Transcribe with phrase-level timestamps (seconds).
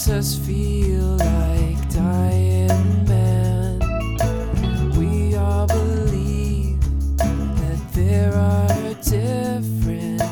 [0.00, 3.78] makes us feel like dying men.
[4.96, 6.80] We all believe
[7.18, 10.22] that there are different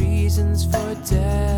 [0.00, 1.53] reasons for death.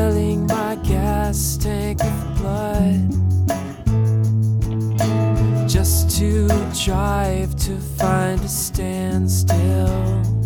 [0.00, 3.10] Filling my gas tank with blood
[5.68, 6.48] just to
[6.84, 10.39] drive to find a standstill.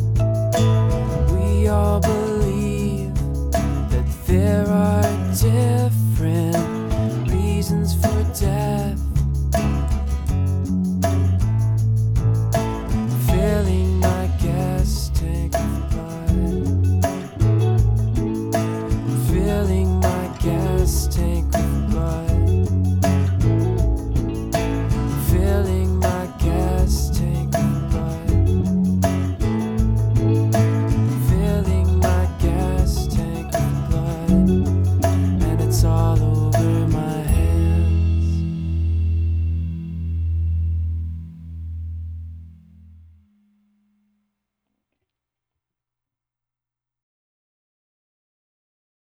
[19.64, 21.63] Filling my gas tank